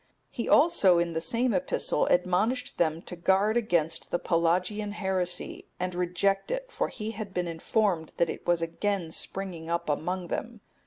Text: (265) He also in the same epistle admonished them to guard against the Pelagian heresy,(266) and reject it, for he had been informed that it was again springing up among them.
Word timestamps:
(265) 0.35 0.35
He 0.35 0.49
also 0.49 0.97
in 0.97 1.13
the 1.13 1.21
same 1.21 1.53
epistle 1.53 2.07
admonished 2.07 2.79
them 2.79 3.03
to 3.03 3.15
guard 3.15 3.55
against 3.55 4.09
the 4.09 4.17
Pelagian 4.17 4.93
heresy,(266) 4.93 5.65
and 5.79 5.93
reject 5.93 6.49
it, 6.49 6.71
for 6.71 6.87
he 6.87 7.11
had 7.11 7.35
been 7.35 7.47
informed 7.47 8.11
that 8.17 8.27
it 8.27 8.47
was 8.47 8.63
again 8.63 9.11
springing 9.11 9.69
up 9.69 9.89
among 9.89 10.29
them. 10.29 10.61